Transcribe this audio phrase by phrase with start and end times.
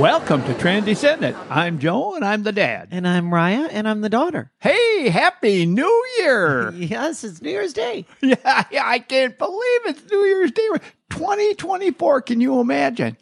[0.00, 1.36] Welcome to Transcendent.
[1.50, 2.88] I'm Joe and I'm the dad.
[2.90, 4.50] And I'm Raya, and I'm the daughter.
[4.58, 6.72] Hey, happy New Year!
[6.74, 8.06] Yes, it's New Year's Day.
[8.22, 10.66] yeah, yeah, I can't believe it's New Year's Day.
[11.10, 13.18] 2024, can you imagine?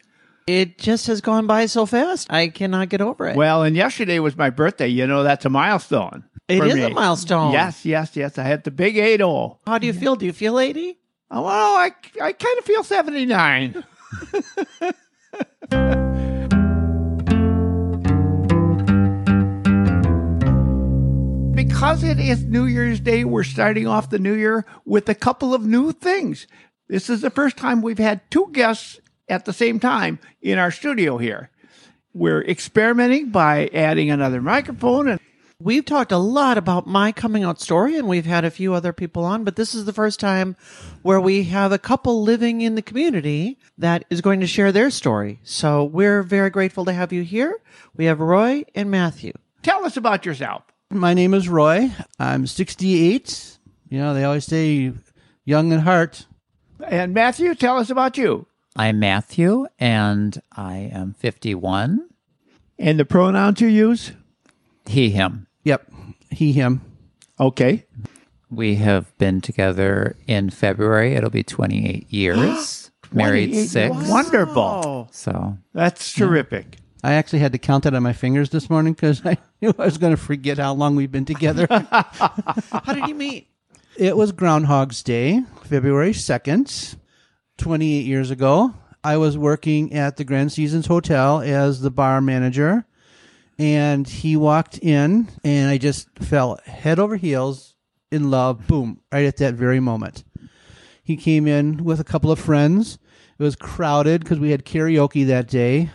[0.47, 2.33] It just has gone by so fast.
[2.33, 3.35] I cannot get over it.
[3.35, 4.87] Well, and yesterday was my birthday.
[4.87, 6.23] You know, that's a milestone.
[6.47, 6.83] It is me.
[6.85, 7.55] a milestone.
[7.55, 8.39] Yes, yes, yes.
[8.39, 9.59] I had the big 8 0.
[9.67, 10.15] How do you feel?
[10.15, 10.97] Do you feel 80?
[11.33, 11.91] Oh, well, I,
[12.23, 13.85] I kind of feel 79.
[21.79, 25.55] because it is New Year's Day, we're starting off the new year with a couple
[25.55, 26.49] of new things.
[26.89, 30.73] This is the first time we've had two guests at the same time in our
[30.73, 31.51] studio here.
[32.13, 35.21] We're experimenting by adding another microphone and
[35.61, 38.93] We've talked a lot about my coming out story, and we've had a few other
[38.93, 40.57] people on, but this is the first time
[41.03, 44.91] where we have a couple living in the community that is going to share their
[44.91, 45.39] story.
[45.45, 47.57] So we're very grateful to have you here.
[47.95, 49.33] We have Roy and Matthew.
[49.63, 50.63] tell us about yourself.
[50.91, 51.91] My name is Roy.
[52.19, 53.59] I'm 68.
[53.91, 54.93] You know, they always say
[55.45, 56.27] young at heart.
[56.87, 58.47] And Matthew, tell us about you.
[58.75, 62.09] I'm Matthew, and I am 51.
[62.79, 64.13] And the pronouns you use?
[64.87, 65.47] He, him.
[65.65, 65.93] Yep.
[66.31, 66.81] He, him.
[67.39, 67.85] Okay.
[68.51, 71.15] We have been together in February.
[71.15, 72.91] It'll be 28 years.
[73.13, 74.09] Married 28 six.
[74.09, 74.63] Wonderful.
[74.63, 76.79] Oh, So That's terrific.
[77.03, 79.85] I actually had to count that on my fingers this morning because I knew I
[79.85, 81.67] was going to forget how long we've been together.
[81.71, 83.49] how did you meet?
[83.99, 86.97] it was Groundhog's Day, February 2nd,
[87.59, 88.73] 28 years ago.
[89.03, 92.87] I was working at the Grand Seasons Hotel as the bar manager,
[93.59, 97.75] and he walked in, and I just fell head over heels
[98.13, 100.23] in love, boom, right at that very moment.
[101.03, 102.99] He came in with a couple of friends.
[103.37, 105.91] It was crowded because we had karaoke that day.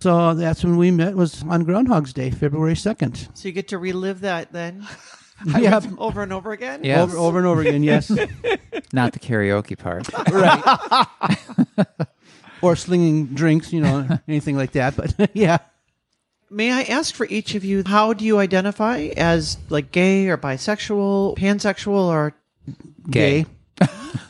[0.00, 3.36] So that's when we met was on Groundhog's Day, February 2nd.
[3.36, 4.86] So you get to relive that then
[5.58, 6.82] Yeah, over and over again?
[6.82, 7.00] Yes.
[7.00, 8.10] over, over and over again, yes.
[8.92, 10.08] not the karaoke part.
[10.32, 11.86] right.
[12.60, 14.96] or slinging drinks, you know, anything like that.
[14.96, 15.58] But yeah,
[16.50, 20.38] May I ask for each of you, how do you identify as like gay or
[20.38, 22.34] bisexual, pansexual, or
[23.10, 23.46] Gay.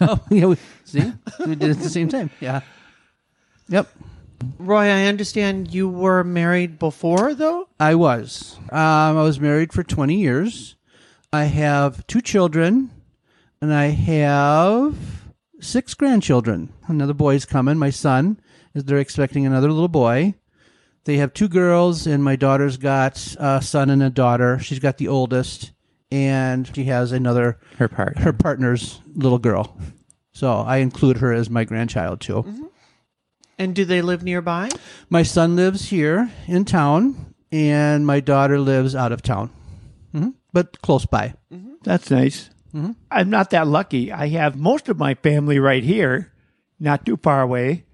[0.00, 0.47] oh, yeah.
[0.47, 1.12] We, see,
[1.47, 2.31] we did it at the same time.
[2.41, 2.60] Yeah.
[3.69, 3.88] Yep.
[4.59, 4.84] Roy?
[4.87, 7.69] I understand you were married before, though.
[7.81, 8.56] I was.
[8.71, 10.76] Um, I was married for 20 years.
[11.32, 12.91] I have two children,
[13.60, 14.97] and I have
[15.60, 16.72] six grandchildren.
[16.87, 17.78] Another boy's coming.
[17.78, 18.41] My son
[18.75, 18.84] is.
[18.84, 20.34] They're expecting another little boy.
[21.05, 24.59] They have two girls, and my daughter's got a son and a daughter.
[24.59, 25.72] She's got the oldest,
[26.10, 28.19] and she has another Her part.
[28.19, 29.76] her partner's little girl.
[30.32, 32.68] So I include her as my grandchild too.
[33.58, 34.70] And do they live nearby?
[35.10, 39.50] My son lives here in town, and my daughter lives out of town,
[40.12, 41.34] hmm but close by.
[41.52, 41.74] Mm-hmm.
[41.82, 42.48] That's nice.
[42.74, 42.92] Mm-hmm.
[43.10, 44.10] I'm not that lucky.
[44.10, 46.32] I have most of my family right here,
[46.80, 47.84] not too far away,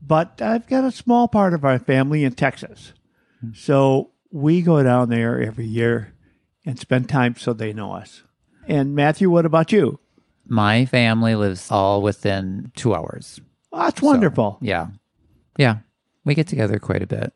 [0.00, 2.92] but I've got a small part of our family in Texas.
[3.44, 3.54] Mm-hmm.
[3.54, 6.14] So we go down there every year
[6.64, 8.22] and spend time so they know us.
[8.66, 9.98] And Matthew, what about you?
[10.46, 13.40] My family lives all within two hours.
[13.72, 14.58] Oh, that's wonderful.
[14.60, 14.88] Yeah.
[15.56, 15.78] Yeah.
[16.24, 17.32] We get together quite a bit.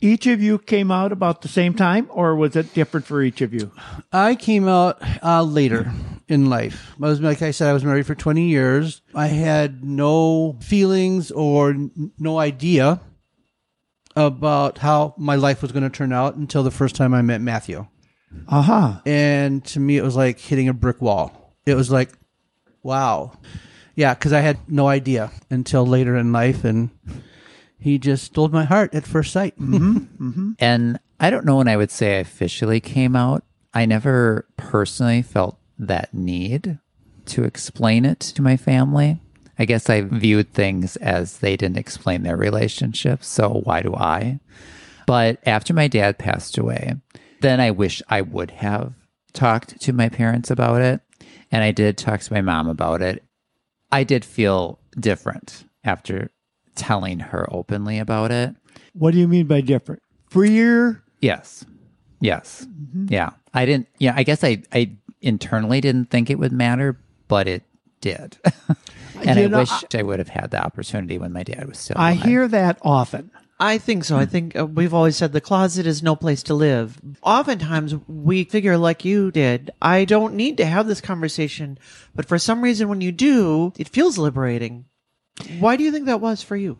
[0.00, 3.40] Each of you came out about the same time, or was it different for each
[3.40, 3.72] of you?
[4.12, 5.90] I came out uh, later
[6.28, 6.94] in life.
[7.02, 9.00] I was like I said, I was married for twenty years.
[9.14, 13.00] I had no feelings or n- no idea
[14.16, 17.40] about how my life was going to turn out until the first time I met
[17.40, 17.86] Matthew.
[18.48, 19.00] Aha.
[19.06, 22.10] and to me it was like hitting a brick wall it was like
[22.82, 23.30] wow
[23.94, 26.90] yeah because i had no idea until later in life and
[27.78, 30.50] he just stole my heart at first sight mm-hmm, mm-hmm.
[30.58, 33.44] And I don't know when I would say I officially came out.
[33.72, 36.78] I never personally felt that need
[37.26, 39.20] to explain it to my family.
[39.58, 44.40] I guess I viewed things as they didn't explain their relationship, so why do I?
[45.06, 46.94] But after my dad passed away,
[47.40, 48.94] then I wish I would have
[49.32, 51.00] talked to my parents about it.
[51.52, 53.22] And I did talk to my mom about it.
[53.92, 56.30] I did feel different after
[56.74, 58.54] telling her openly about it.
[58.92, 60.02] What do you mean by different?
[60.30, 61.02] Freer?
[61.20, 61.64] Yes.
[62.20, 62.66] Yes.
[62.68, 63.12] Mm-hmm.
[63.12, 63.30] Yeah.
[63.52, 66.98] I didn't, yeah, I guess I, I internally didn't think it would matter,
[67.28, 67.62] but it
[68.00, 68.38] did.
[69.24, 71.78] and You I know, wish I, would have had the opportunity when my dad was
[71.78, 72.24] still I alive.
[72.24, 73.30] hear that often.
[73.64, 74.18] I think so.
[74.18, 77.00] I think uh, we've always said the closet is no place to live.
[77.22, 81.78] Oftentimes we figure like you did, I don't need to have this conversation,
[82.14, 84.84] but for some reason when you do, it feels liberating.
[85.60, 86.76] Why do you think that was for you?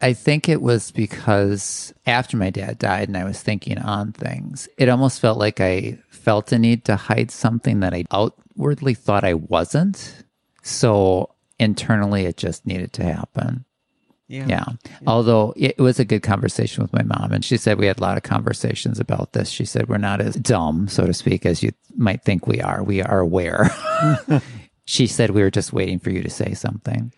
[0.00, 4.70] I think it was because after my dad died and I was thinking on things,
[4.78, 9.22] it almost felt like I felt a need to hide something that I outwardly thought
[9.22, 10.24] I wasn't.
[10.62, 13.66] So internally, it just needed to happen.
[14.32, 14.46] Yeah.
[14.48, 14.64] Yeah.
[15.06, 18.02] Although it was a good conversation with my mom, and she said we had a
[18.02, 19.50] lot of conversations about this.
[19.50, 22.82] She said we're not as dumb, so to speak, as you might think we are.
[22.82, 23.70] We are aware.
[24.86, 27.12] she said we were just waiting for you to say something.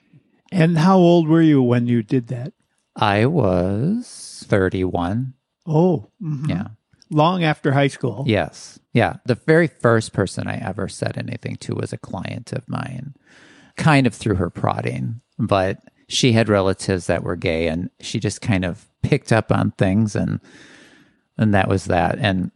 [0.50, 2.52] And how old were you when you did that?
[2.96, 5.34] I was 31.
[5.66, 6.48] Oh, mhm.
[6.48, 6.66] Yeah.
[7.10, 8.24] long after high school.
[8.26, 8.78] Yes.
[8.92, 9.16] Yeah.
[9.24, 13.14] The very first person I ever said anything to was a client of mine,
[13.76, 15.78] kind of through her prodding, but
[16.08, 20.14] she had relatives that were gay and she just kind of picked up on things
[20.16, 20.40] and
[21.36, 22.18] and that was that.
[22.18, 22.50] And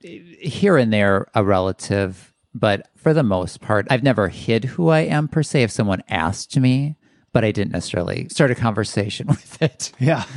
[0.00, 5.00] here and there a relative, but for the most part, I've never hid who I
[5.00, 6.96] am per se if someone asked me,
[7.32, 9.92] but I didn't necessarily start a conversation with it.
[9.98, 10.24] Yeah.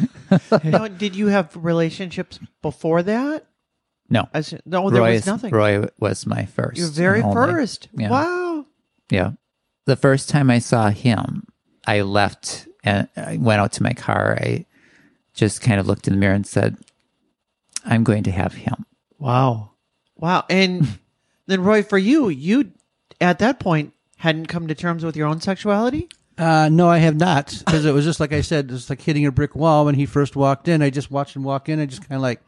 [0.64, 3.46] Now, did you have relationships before that?
[4.10, 4.28] No.
[4.34, 5.52] As, no, there Roy was is- nothing.
[5.54, 6.78] Roy was my first.
[6.78, 7.90] Your very first.
[7.94, 8.10] Yeah.
[8.10, 8.66] Wow.
[9.12, 9.32] Yeah.
[9.86, 11.46] The first time I saw him,
[11.88, 14.38] I left and I went out to my car.
[14.40, 14.66] I
[15.34, 16.78] just kind of looked in the mirror and said,
[17.86, 18.86] I'm going to have him.
[19.20, 19.72] Wow.
[20.16, 20.46] Wow.
[20.50, 21.00] And
[21.48, 22.72] then, Roy, for you, you
[23.22, 26.10] at that point hadn't come to terms with your own sexuality?
[26.38, 29.02] Uh, no, I have not, because it was just like I said, it was like
[29.02, 30.82] hitting a brick wall when he first walked in.
[30.82, 31.80] I just watched him walk in.
[31.80, 32.42] I just kind of like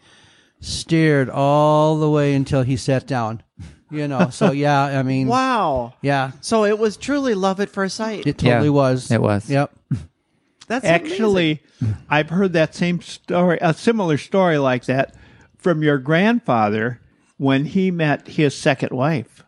[0.60, 3.44] stared all the way until he sat down.
[3.90, 5.94] You know, so yeah, I mean, Wow.
[6.02, 8.28] yeah, So it was truly love at first sight.
[8.28, 9.12] it totally Yeah, was.
[9.12, 9.50] it was.
[9.50, 9.72] Yep.
[10.68, 11.12] That's amazing.
[11.12, 11.62] Actually,
[12.10, 15.16] I've heard that same story, a similar story like that
[15.58, 17.00] from your grandfather
[17.38, 19.44] when he met his second wife.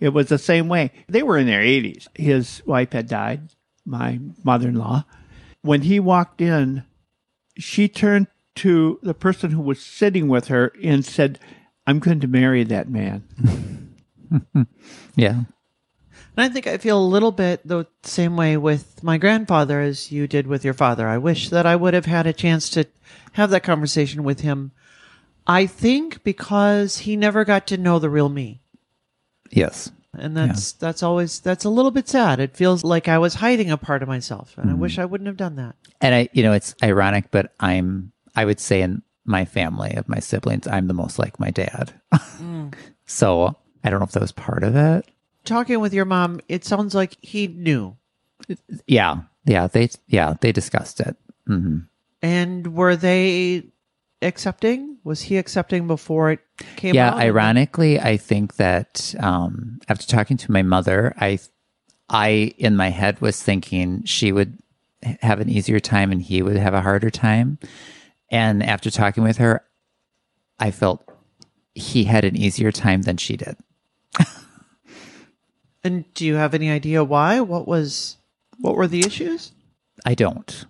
[0.00, 0.90] It was the same way.
[1.08, 2.08] They were in their 80s.
[2.14, 3.50] His wife had died,
[3.86, 5.04] my mother in law.
[5.62, 6.82] When he walked in,
[7.56, 8.26] she turned
[8.56, 11.38] to the person who was sitting with her and said,
[11.86, 13.22] I'm going to marry that man.
[15.16, 15.42] Yeah.
[16.36, 20.10] And I think I feel a little bit the same way with my grandfather as
[20.10, 21.06] you did with your father.
[21.06, 22.86] I wish that I would have had a chance to
[23.32, 24.72] have that conversation with him.
[25.46, 28.62] I think because he never got to know the real me.
[29.50, 29.92] Yes.
[30.16, 32.40] And that's that's always that's a little bit sad.
[32.40, 34.82] It feels like I was hiding a part of myself, and I mm-hmm.
[34.82, 35.74] wish I wouldn't have done that.
[36.00, 40.08] And I, you know, it's ironic, but I'm, I would say in my family of
[40.08, 41.92] my siblings, I'm the most like my dad.
[42.12, 42.74] Mm.
[43.06, 45.06] so I don't know if that was part of it.
[45.44, 47.96] Talking with your mom, it sounds like he knew.
[48.86, 49.20] Yeah.
[49.44, 49.66] Yeah.
[49.68, 51.16] They, yeah, they discussed it.
[51.46, 51.80] hmm
[52.22, 53.64] And were they
[54.22, 54.96] accepting?
[55.04, 56.40] Was he accepting before it
[56.76, 57.18] came yeah out?
[57.18, 61.38] ironically i think that um, after talking to my mother i
[62.08, 64.56] i in my head was thinking she would
[65.20, 67.58] have an easier time and he would have a harder time
[68.30, 69.62] and after talking with her
[70.58, 71.04] i felt
[71.74, 73.56] he had an easier time than she did
[75.84, 77.40] And do you have any idea why?
[77.40, 78.16] What was
[78.58, 79.52] what were the issues?
[80.04, 80.66] i don't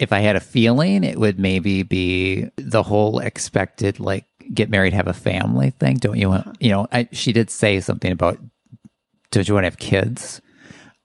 [0.00, 4.92] if i had a feeling it would maybe be the whole expected like get married
[4.92, 8.38] have a family thing don't you want you know I, she did say something about
[9.30, 10.40] don't you want to have kids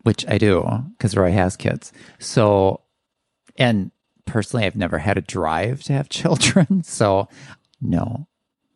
[0.01, 2.81] which i do because roy has kids so
[3.55, 3.91] and
[4.25, 7.27] personally i've never had a drive to have children so
[7.79, 8.27] no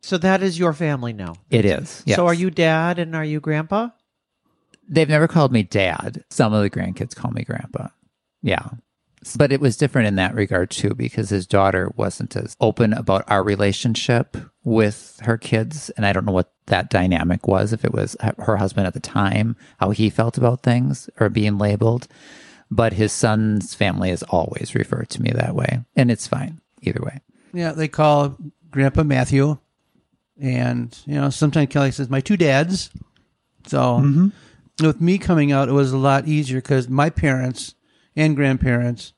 [0.01, 1.33] So that is your family now.
[1.49, 2.15] it is yes.
[2.15, 3.89] So are you dad and are you grandpa?
[4.91, 6.23] They've never called me dad.
[6.29, 7.87] Some of the grandkids call me grandpa.
[8.43, 8.69] Yeah.
[9.35, 13.23] But it was different in that regard too, because his daughter wasn't as open about
[13.27, 15.89] our relationship with her kids.
[15.91, 18.99] And I don't know what that dynamic was, if it was her husband at the
[18.99, 22.07] time, how he felt about things or being labeled.
[22.71, 25.81] But his son's family has always referred to me that way.
[25.95, 27.19] And it's fine either way.
[27.53, 28.37] Yeah, they call
[28.71, 29.57] Grandpa Matthew,
[30.39, 32.89] and you know sometimes Kelly says my two dads.
[33.67, 34.29] So mm-hmm.
[34.85, 37.75] With me coming out, it was a lot easier because my parents
[38.15, 39.13] and grandparents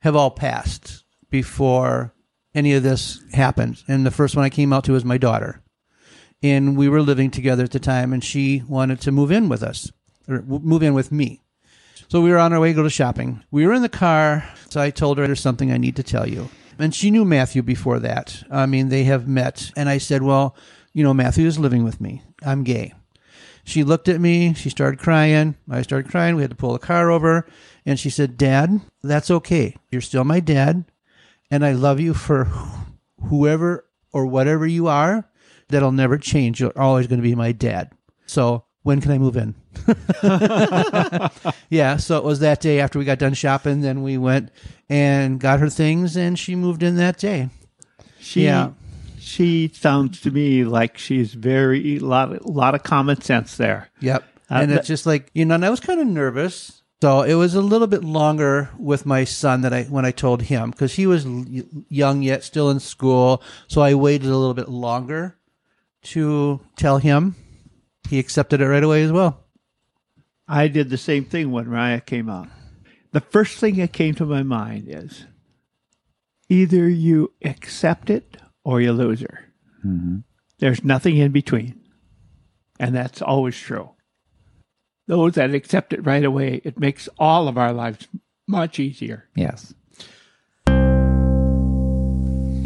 [0.00, 2.14] have all passed before
[2.54, 5.62] any of this happened, and the first one I came out to was my daughter,
[6.42, 9.62] and we were living together at the time, and she wanted to move in with
[9.62, 9.92] us
[10.28, 11.42] or move in with me.
[12.08, 13.44] So we were on our way to go to shopping.
[13.50, 14.48] We were in the car.
[14.70, 16.48] So I told her there's something I need to tell you.
[16.78, 18.42] And she knew Matthew before that.
[18.50, 19.70] I mean, they have met.
[19.76, 20.56] And I said, Well,
[20.94, 22.22] you know, Matthew is living with me.
[22.42, 22.94] I'm gay.
[23.68, 24.54] She looked at me.
[24.54, 25.54] She started crying.
[25.70, 26.36] I started crying.
[26.36, 27.46] We had to pull the car over.
[27.84, 29.76] And she said, Dad, that's okay.
[29.90, 30.86] You're still my dad.
[31.50, 32.86] And I love you for wh-
[33.28, 35.28] whoever or whatever you are.
[35.68, 36.60] That'll never change.
[36.60, 37.92] You're always going to be my dad.
[38.24, 39.54] So when can I move in?
[41.70, 43.82] Yeah, so it was that day after we got done shopping.
[43.82, 44.50] Then we went
[44.88, 47.50] and got her things, and she moved in that day.
[48.18, 48.70] She Yeah.
[49.28, 53.90] She sounds to me like she's very a lot a lot of common sense there.
[54.00, 54.24] Yep.
[54.50, 56.82] Uh, and it's just like you know, and I was kind of nervous.
[57.00, 60.42] So it was a little bit longer with my son that I when I told
[60.42, 61.26] him because he was
[61.88, 63.42] young yet still in school.
[63.68, 65.36] So I waited a little bit longer
[66.04, 67.36] to tell him.
[68.08, 69.44] He accepted it right away as well.
[70.48, 72.48] I did the same thing when Raya came out.
[73.12, 75.26] The first thing that came to my mind is
[76.48, 79.48] either you accept it or you lose her.
[79.82, 80.18] Mm-hmm.
[80.58, 81.80] There's nothing in between.
[82.78, 83.92] And that's always true.
[85.06, 88.08] Those that accept it right away, it makes all of our lives
[88.46, 89.26] much easier.
[89.34, 89.72] Yes.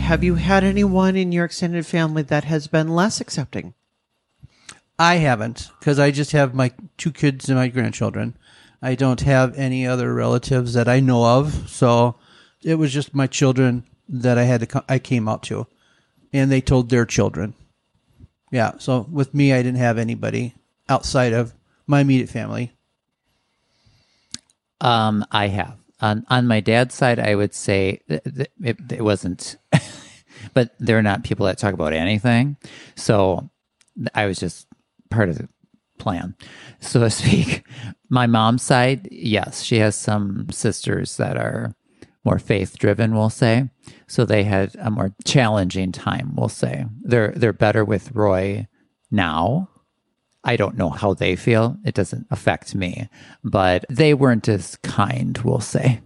[0.00, 3.72] Have you had anyone in your extended family that has been less accepting?
[4.98, 8.36] I haven't because I just have my two kids and my grandchildren.
[8.82, 11.70] I don't have any other relatives that I know of.
[11.70, 12.16] So
[12.60, 15.68] it was just my children that I had to co- I came out to,
[16.32, 17.54] and they told their children.
[18.50, 18.72] Yeah.
[18.78, 20.54] So with me, I didn't have anybody
[20.88, 21.54] outside of
[21.86, 22.72] my immediate family.
[24.80, 27.18] Um, I have on on my dad's side.
[27.18, 29.56] I would say th- it, it wasn't,
[30.54, 32.56] but they're not people that talk about anything.
[32.96, 33.48] So
[34.14, 34.66] I was just
[35.08, 35.48] part of the
[35.98, 36.34] plan,
[36.80, 37.64] so to speak.
[38.08, 41.74] My mom's side, yes, she has some sisters that are
[42.24, 43.14] more faith driven.
[43.14, 43.70] We'll say
[44.06, 44.24] so.
[44.24, 46.34] They had a more challenging time.
[46.36, 48.66] We'll say they're they're better with Roy
[49.10, 49.68] now.
[50.44, 51.76] I don't know how they feel.
[51.84, 53.08] It doesn't affect me,
[53.44, 56.00] but they weren't as kind, we'll say.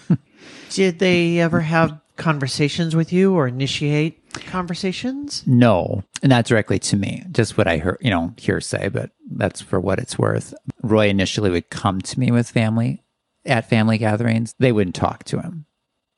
[0.70, 5.42] Did they ever have conversations with you or initiate conversations?
[5.46, 9.78] No, not directly to me, just what I heard, you know, hearsay, but that's for
[9.78, 10.54] what it's worth.
[10.82, 13.01] Roy initially would come to me with family
[13.44, 14.54] at family gatherings.
[14.58, 15.66] They wouldn't talk to him.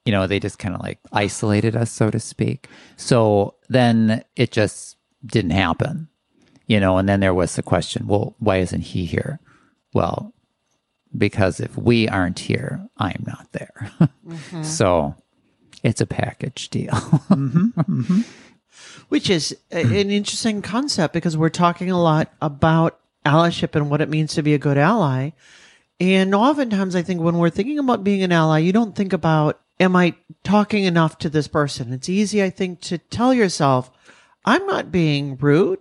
[0.04, 2.68] You know, they just kind of like isolated us, so to speak.
[2.96, 6.08] So then it just didn't happen,
[6.66, 9.40] you know, and then there was the question, well, why isn't he here?
[9.94, 10.34] Well,
[11.16, 13.90] because if we aren't here, I'm not there.
[14.00, 14.62] Mm-hmm.
[14.62, 15.14] So
[15.82, 16.92] it's a package deal.
[16.92, 17.80] Mm-hmm.
[17.80, 18.20] Mm-hmm.
[19.08, 24.08] Which is an interesting concept because we're talking a lot about allyship and what it
[24.08, 25.30] means to be a good ally.
[26.00, 29.60] And oftentimes, I think when we're thinking about being an ally, you don't think about,
[29.78, 31.92] am I talking enough to this person?
[31.92, 33.90] It's easy, I think, to tell yourself,
[34.44, 35.78] I'm not being rude.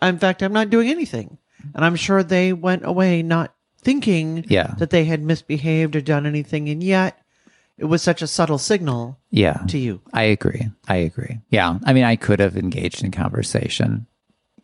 [0.00, 1.38] In fact, I'm not doing anything.
[1.74, 4.74] And I'm sure they went away not thinking Yeah.
[4.78, 6.68] that they had misbehaved or done anything.
[6.68, 7.18] And yet,
[7.78, 9.58] it was such a subtle signal Yeah.
[9.68, 10.00] to you.
[10.12, 10.70] I agree.
[10.88, 11.40] I agree.
[11.50, 11.78] Yeah.
[11.84, 14.06] I mean, I could have engaged in conversation.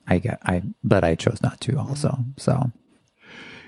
[0.06, 2.18] I get, I, but I chose not to also.
[2.36, 2.70] So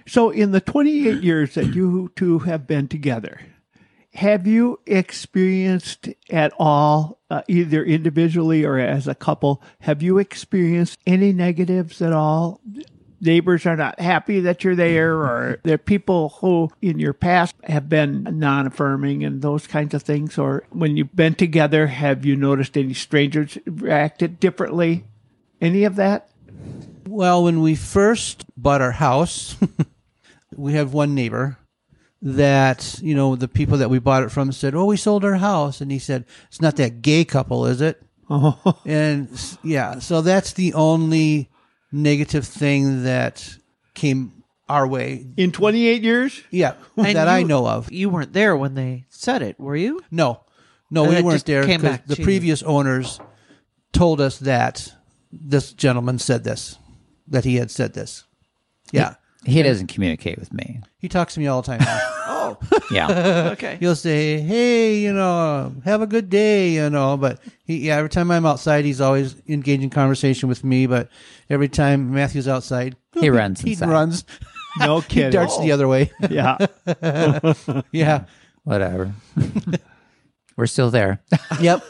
[0.07, 3.41] So, in the 28 years that you two have been together,
[4.15, 10.99] have you experienced at all, uh, either individually or as a couple, have you experienced
[11.07, 12.61] any negatives at all?
[13.21, 17.55] Neighbors are not happy that you're there, or there are people who in your past
[17.65, 20.39] have been non affirming and those kinds of things?
[20.39, 25.05] Or when you've been together, have you noticed any strangers reacted differently?
[25.61, 26.30] Any of that?
[27.11, 29.57] Well, when we first bought our house,
[30.57, 31.59] we have one neighbor
[32.23, 35.35] that, you know, the people that we bought it from said, Oh, we sold our
[35.37, 35.81] house.
[35.81, 38.01] And he said, It's not that gay couple, is it?
[38.29, 39.29] Oh, And
[39.65, 41.51] yeah, so that's the only
[41.91, 43.57] negative thing that
[43.95, 45.27] came our way.
[45.37, 46.43] in 28 years?
[46.53, 47.91] Yeah, that I know of.
[47.91, 50.01] You weren't there when they said it, were you?
[50.13, 50.45] No,
[50.93, 52.25] no, And we weren't there came 'cause back the to you.
[52.25, 53.19] previous owners
[53.93, 54.93] told us that
[55.33, 56.79] this gentleman said this,
[57.31, 58.25] that he had said this.
[58.93, 60.81] Yeah, he doesn't communicate with me.
[60.99, 61.81] he talks to me all the time.
[61.81, 62.01] now.
[62.43, 62.57] Oh,
[62.91, 63.51] Yeah.
[63.53, 63.77] okay.
[63.81, 67.17] He'll say, "Hey, you know, have a good day," you know.
[67.19, 70.87] But he, yeah, every time I'm outside, he's always engaging conversation with me.
[70.87, 71.11] But
[71.51, 73.89] every time Matthew's outside, He runs He inside.
[73.91, 74.25] runs.
[74.79, 75.31] No He kidding.
[75.33, 76.11] darts the other way.
[76.31, 76.57] Yeah.
[77.93, 78.25] yeah.
[78.65, 79.13] Whatever.
[80.57, 81.21] We're still there.
[81.61, 81.85] Yep.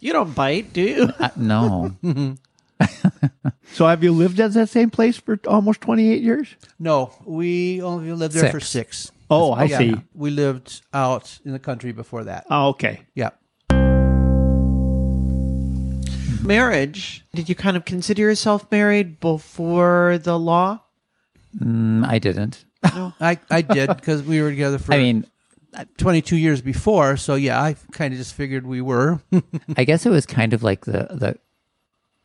[0.00, 1.10] You don't bite, do you?
[1.18, 1.92] Uh, no.
[3.72, 6.56] So have you lived at that same place for almost 28 years?
[6.80, 8.98] No, we only lived there for Six.
[8.98, 9.12] six.
[9.30, 9.78] Oh, I Yeah.
[9.78, 9.94] see.
[10.12, 12.46] We lived out in the country before that.
[12.50, 13.06] Oh, okay.
[13.14, 13.30] Yeah.
[16.42, 17.24] Marriage.
[17.34, 20.80] Did you kind of consider yourself married before the law?
[21.58, 22.64] Mm, I didn't.
[22.94, 25.26] No, I, I did because we were together for I mean,
[25.98, 27.16] 22 years before.
[27.16, 29.20] So yeah, I kind of just figured we were.
[29.76, 31.38] I guess it was kind of like the the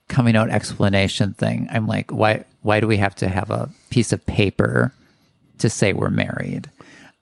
[0.07, 1.67] coming out explanation thing.
[1.71, 4.93] I'm like, why why do we have to have a piece of paper
[5.59, 6.69] to say we're married.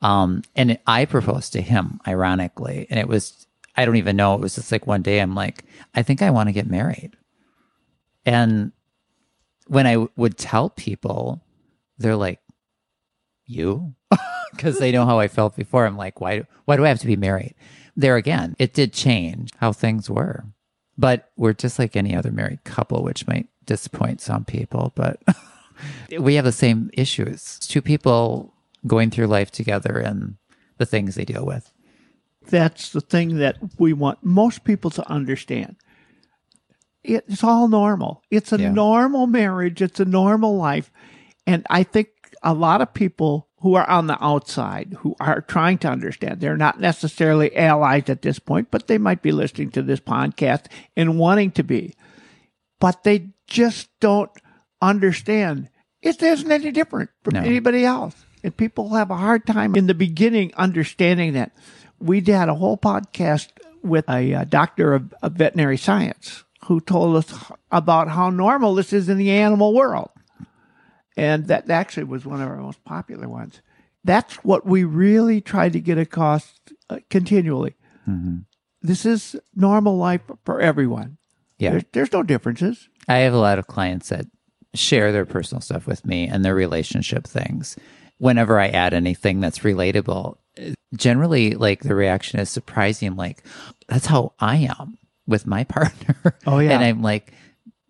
[0.01, 4.35] Um, and I proposed to him, ironically, and it was I don't even know.
[4.35, 5.63] It was just like one day I'm like,
[5.95, 7.15] I think I want to get married.
[8.25, 8.71] And
[9.67, 11.41] when I would tell people,
[11.97, 12.39] they're like,
[13.45, 13.95] "You?"
[14.51, 15.85] Because they know how I felt before.
[15.87, 16.43] I'm like, "Why?
[16.65, 17.55] Why do I have to be married?"
[17.95, 20.45] There again, it did change how things were,
[20.97, 24.91] but we're just like any other married couple, which might disappoint some people.
[24.95, 25.21] But
[26.19, 27.59] we have the same issues.
[27.59, 28.53] Two people
[28.85, 30.35] going through life together and
[30.77, 31.71] the things they deal with.
[32.49, 35.77] That's the thing that we want most people to understand.
[37.03, 38.21] It's all normal.
[38.31, 38.71] It's a Yeah.
[38.71, 39.81] normal marriage.
[39.81, 40.91] It's a normal life.
[41.47, 42.09] And I think
[42.41, 46.57] a lot of people who are on the outside, who are trying to understand, they're
[46.57, 50.65] not necessarily allies at this point, but they might be listening to this podcast
[50.97, 51.95] and wanting to be.
[52.81, 54.29] But they just don't
[54.81, 55.69] understand.
[56.01, 57.39] It isn't any different from No.
[57.39, 58.15] anybody else.
[58.43, 61.53] And people have a hard time in the beginning understanding that.
[61.99, 63.47] We had a whole podcast
[63.81, 67.33] with a, uh doctor of, of veterinary science who told us
[67.71, 70.09] about how normal this is in the animal world.
[71.15, 73.61] And that actually was one of our most popular ones.
[74.03, 76.53] That's what we really try to get across
[76.89, 77.75] uh, continually.
[78.81, 81.17] This is normal life for everyone.
[81.57, 81.71] Yeah.
[81.71, 82.89] There's, there's no differences.
[83.07, 84.25] I have a lot of clients that
[84.73, 87.77] share their personal stuff with me and their relationship things.
[88.17, 90.35] Whenever I add anything that's relatable,
[90.95, 93.15] generally, like the reaction is surprising.
[93.15, 93.43] Like,
[93.87, 96.37] that's how I am with my partner.
[96.45, 96.71] Oh, yeah.
[96.71, 97.31] And I'm like,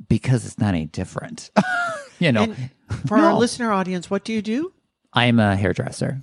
[0.08, 1.50] because it's not any different.
[2.20, 2.70] you know, And
[3.08, 4.74] for our listener audience, what do you do?
[5.14, 6.22] I'm a hairdresser.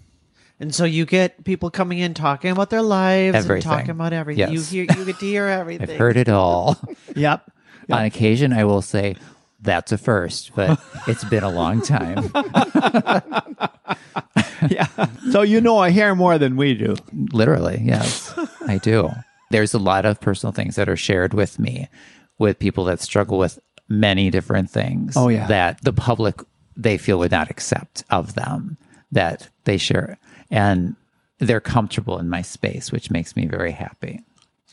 [0.58, 3.70] And so you get people coming in talking about their lives and Everything.
[3.70, 4.52] talking about everything.
[4.52, 4.72] Yes.
[4.72, 5.90] You hear you get to hear everything.
[5.90, 6.76] I've heard it all.
[7.16, 7.50] Yep.
[7.90, 9.16] On occasion, I will say,
[9.60, 10.78] that's a first, but
[11.08, 12.30] it's been a long time.
[14.70, 14.86] yeah.
[15.32, 16.94] So you know I hear more than we do.
[17.32, 18.32] Literally, yes,
[18.66, 19.10] I do.
[19.50, 21.88] There's a lot of personal things that are shared with me
[22.38, 23.58] with people that struggle with
[23.90, 25.14] many different things.
[25.16, 25.46] Oh, yeah.
[25.48, 26.36] That the public
[26.76, 28.78] they feel would not accept of them
[29.12, 30.16] that they share,
[30.50, 30.96] and
[31.38, 34.22] they're comfortable in my space, which makes me very happy.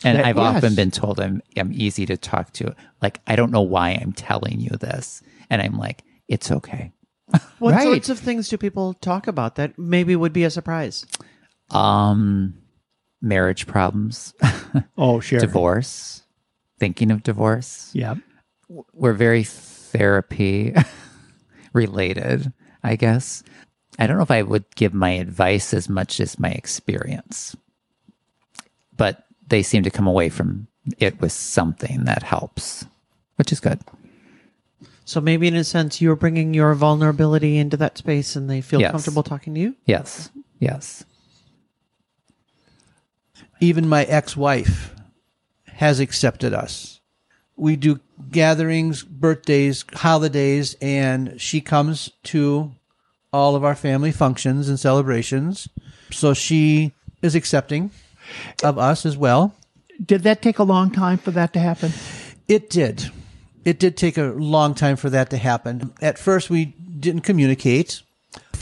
[0.03, 0.55] And That- I've yes.
[0.57, 2.73] often been told I'm I'm easy to talk to.
[3.01, 6.91] Like I don't know why I'm telling you this, and I'm like, it's okay.
[7.59, 7.83] What Right.
[7.83, 11.05] sorts of things do people talk about that maybe would be a surprise?
[11.71, 12.53] Um,
[13.21, 14.33] marriage problems,
[14.97, 15.39] Oh, sure.
[15.39, 16.21] divorce,
[16.79, 17.89] thinking of divorce.
[17.93, 18.19] Yep.
[18.69, 20.73] We're very therapy
[21.73, 22.51] related,
[22.83, 23.43] I guess.
[23.99, 27.55] I don't know if I would give my advice as much as my experience,
[28.95, 30.67] but they seem to come away from
[30.99, 32.85] it with something that helps,
[33.37, 33.79] which is good.
[35.05, 38.81] So maybe in a sense you're bringing your vulnerability into that space and they feel
[38.81, 38.91] Yes.
[38.91, 39.75] comfortable talking to you.
[39.85, 40.29] Yes.
[40.59, 41.03] Yes.
[43.59, 44.93] even my ex-wife
[45.65, 46.96] has accepted us.
[47.57, 47.99] We do
[48.31, 52.71] gatherings, birthdays, holidays, and she comes to
[53.33, 55.67] all of our family functions and celebrations.
[56.11, 57.91] So she is accepting
[58.63, 59.55] of us as well.
[60.03, 61.91] Did that take a long time for that to happen?
[62.47, 63.09] It did.
[63.65, 65.93] It did take a long time for that to happen.
[66.01, 68.01] At first, we didn't communicate.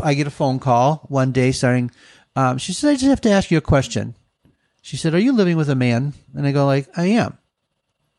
[0.02, 1.92] I get a phone call one day saying,
[2.36, 4.16] um, she said, I just have to ask you a question.
[4.82, 6.14] She said, are you living with a man?
[6.34, 7.38] And I go like, I am.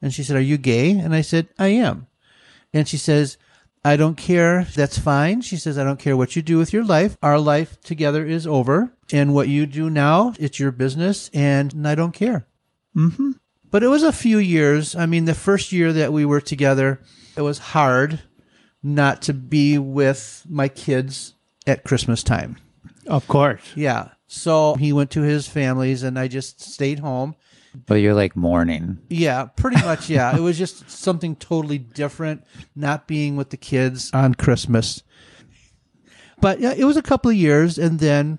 [0.03, 0.91] And she said, are you gay?
[0.91, 2.07] And I said, I am.
[2.73, 3.39] And she says,
[3.85, 4.65] I don't care.
[4.75, 5.41] That's fine.
[5.41, 7.17] She says, I don't care what you do with your life.
[7.23, 8.93] Our life together is over.
[9.13, 12.47] And what you do now, it's your business and I don't care.
[12.97, 13.33] Mm-hmm.
[13.71, 14.97] But it was a few years.
[14.97, 17.01] I mean, the first year that we were together,
[17.37, 18.21] it was hard
[18.83, 21.35] not to be with my kids
[21.67, 22.57] at Christmas time.
[23.07, 23.63] Of course.
[23.75, 24.11] Yeah.
[24.27, 27.37] So he went to his families and I just stayed home.
[27.87, 28.99] But you're like mourning.
[29.09, 30.09] Yeah, pretty much.
[30.09, 30.37] Yeah.
[30.37, 35.03] it was just something totally different, not being with the kids on Christmas.
[36.41, 38.39] But yeah, it was a couple of years and then,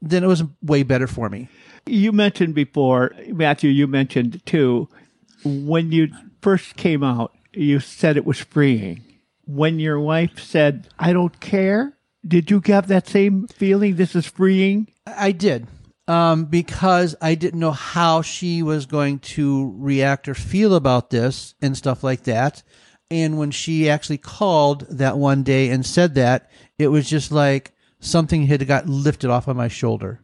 [0.00, 1.48] then it was way better for me.
[1.86, 4.88] You mentioned before, Matthew, you mentioned too,
[5.44, 6.08] when you
[6.42, 9.02] first came out, you said it was freeing.
[9.44, 13.96] When your wife said, I don't care, did you have that same feeling?
[13.96, 14.88] This is freeing?
[15.06, 15.68] I did.
[16.08, 21.54] Um, because I didn't know how she was going to react or feel about this
[21.60, 22.62] and stuff like that.
[23.10, 27.72] And when she actually called that one day and said that, it was just like
[28.00, 30.20] something had got lifted off of my shoulder.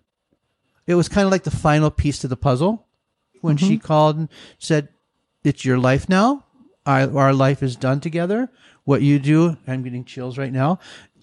[0.87, 2.87] It was kind of like the final piece to the puzzle
[3.41, 4.89] when she called and said,
[5.45, 6.45] It's your life now.
[6.85, 8.51] Our, our life is done together.
[8.85, 10.81] What you do, I'm getting chills right now,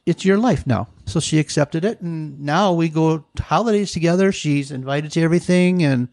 [0.09, 0.87] it's your life now.
[1.05, 4.31] So she accepted it, and now we go to holidays together.
[4.31, 6.09] She's invited to everything, and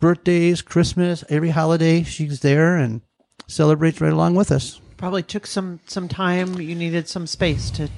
[0.00, 3.00] birthdays, Christmas, every holiday, she's there and
[3.46, 4.80] celebrates right along with us.
[4.96, 6.60] Probably took some some time.
[6.60, 7.90] You needed some space to sort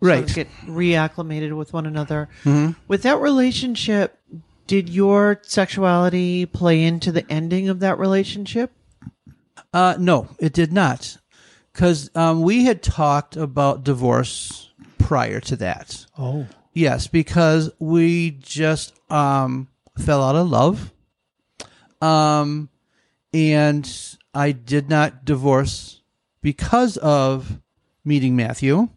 [0.00, 0.28] Right.
[0.28, 2.28] of get reacclimated with one another.
[2.88, 4.18] With that relationship,
[4.66, 8.72] did your sexuality play into the ending of that relationship?
[9.74, 11.16] Uh, no, it did not,
[11.72, 16.06] because um, we had talked about divorce prior to that.
[16.18, 16.46] Oh.
[16.72, 20.92] Yes, because we just um, fell out of love,
[22.00, 22.68] um,
[23.34, 26.00] and I did not divorce
[26.42, 27.60] because of
[28.04, 28.88] meeting Matthew.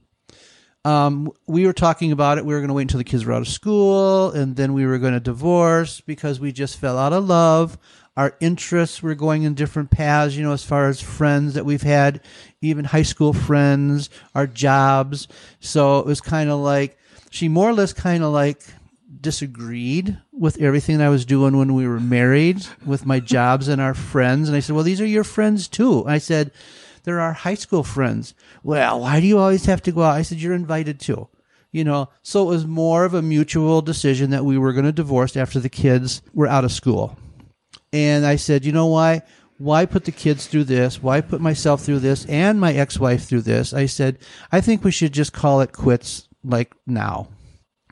[0.86, 2.46] Um, we were talking about it.
[2.46, 4.86] We were going to wait until the kids were out of school, and then we
[4.86, 7.78] were going to divorce because we just fell out of love.
[8.16, 11.82] Our interests were going in different paths, you know, as far as friends that we've
[11.82, 12.22] had,
[12.62, 15.28] even high school friends, our jobs.
[15.60, 16.98] So it was kind of like
[17.32, 18.62] she more or less kind of like
[19.20, 23.96] disagreed with everything I was doing when we were married with my jobs and our
[23.96, 24.48] friends.
[24.48, 26.06] And I said, Well, these are your friends too.
[26.06, 26.52] I said,
[27.04, 28.36] They're our high school friends.
[28.62, 30.16] Well, why do you always have to go out?
[30.16, 31.28] I said, You're invited to
[31.72, 34.92] You know, so it was more of a mutual decision that we were going to
[34.92, 37.18] divorce after the kids were out of school.
[37.94, 39.22] And I said, you know why?
[39.60, 41.02] Why put the kids through this?
[41.02, 43.74] Why put myself through this and my ex wife through this?
[43.74, 44.18] I said,
[44.52, 47.30] I think we should just call it quits like now.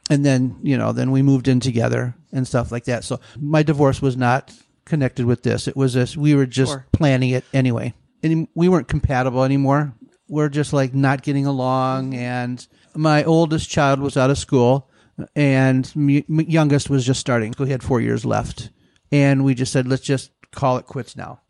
[0.10, 3.04] And then, you know, then we moved in together and stuff like that.
[3.04, 4.52] So my divorce was not
[4.86, 5.68] connected with this.
[5.68, 6.86] It was this, we were just Sure.
[6.92, 7.94] planning it anyway.
[8.24, 9.94] And we weren't compatible anymore.
[10.28, 12.16] We're just like not getting along.
[12.16, 14.90] And my oldest child was out of school
[15.36, 15.90] and
[16.28, 17.54] youngest was just starting.
[17.54, 18.72] So he had four years left.
[19.12, 21.42] And we just said, let's just call it quits now.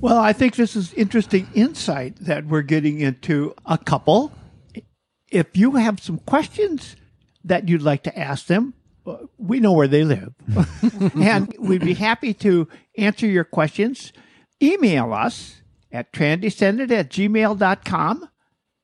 [0.00, 4.32] Well, I think this is interesting insight that we're getting into a couple.
[5.30, 6.96] If you have some questions
[7.44, 8.74] that you'd like to ask them,
[9.06, 10.34] uh, we know where they live.
[11.14, 14.12] and we'd be happy to answer your questions.
[14.60, 18.28] Email us at transcendent at gmail.com.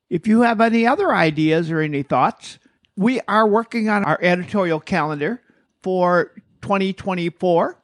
[0.08, 2.60] If you have any other ideas or any thoughts,
[2.98, 5.40] we are working on our editorial calendar
[5.84, 6.32] for
[6.62, 7.78] 2024.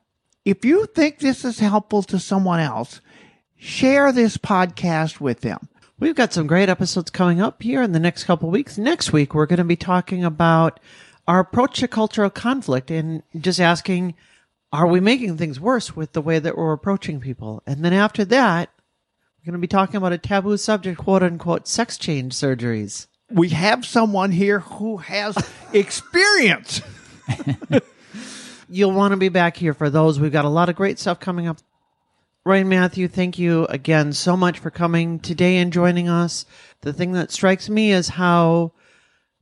[0.44, 3.00] If you think this is helpful to someone else,
[3.56, 5.68] share this podcast with them.
[6.00, 8.76] We've got some great episodes coming up here in the next couple weeks.
[8.76, 10.80] Next week, we're going to be talking about
[11.28, 14.16] our approach to cultural conflict and just asking,
[14.72, 17.62] are we making things worse with the way that we're approaching people?
[17.68, 18.68] And then after that,
[19.38, 23.06] we're going to be talking about a taboo subject, quote unquote, sex change surgeries.
[23.30, 25.36] We have someone here who has
[25.72, 26.82] experience.
[28.68, 30.18] You'll want to be back here for those.
[30.18, 31.58] We've got a lot of great stuff coming up.
[32.46, 36.44] Roy and Matthew, thank you again so much for coming today and joining us.
[36.82, 38.72] The thing that strikes me is how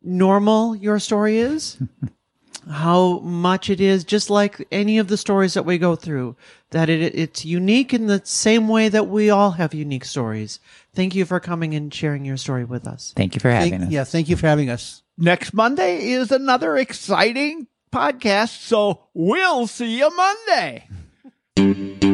[0.01, 1.79] normal your story is,
[2.71, 6.37] how much it is just like any of the stories that we go through,
[6.71, 10.61] that it, it's unique in the same way that we all have unique stories.
[10.95, 13.13] Thank you for coming and sharing your story with us.
[13.17, 13.91] Thank you for having Thank, us.
[13.91, 15.03] yeah, thank you for having us.
[15.17, 20.89] Next Monday is another exciting podcast, so we'll see you Monday.